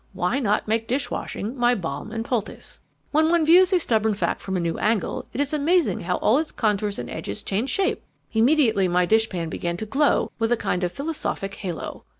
Why 0.13 0.39
not 0.39 0.67
make 0.67 0.87
dish 0.87 1.11
washing 1.11 1.55
my 1.55 1.75
balm 1.75 2.09
and 2.11 2.25
poultice? 2.25 2.81
"When 3.11 3.29
one 3.29 3.45
views 3.45 3.71
a 3.71 3.77
stubborn 3.79 4.15
fact 4.15 4.41
from 4.41 4.57
a 4.57 4.59
new 4.59 4.79
angle, 4.79 5.27
it 5.31 5.39
is 5.39 5.53
amazing 5.53 5.99
how 5.99 6.15
all 6.15 6.39
its 6.39 6.51
contours 6.51 6.97
and 6.97 7.07
edges 7.07 7.43
change 7.43 7.69
shape! 7.69 8.01
Immediately 8.33 8.87
my 8.87 9.05
dishpan 9.05 9.47
began 9.47 9.77
to 9.77 9.85
glow 9.85 10.31
with 10.39 10.51
a 10.51 10.57
kind 10.57 10.83
of 10.83 10.91
philosophic 10.91 11.53
halo! 11.53 12.03